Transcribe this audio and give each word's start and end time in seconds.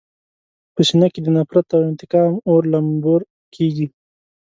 په 0.73 0.81
سینه 0.87 1.07
کې 1.13 1.19
د 1.23 1.27
نفرت 1.37 1.67
او 1.75 1.81
انتقام 1.91 2.33
اور 2.49 2.61
لمبور 2.73 3.21
کېږي. 3.55 3.87